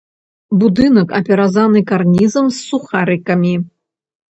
Будынак 0.63 1.13
апяразаны 1.19 1.85
карнізам 1.95 2.45
з 2.59 2.67
сухарыкамі. 2.67 3.59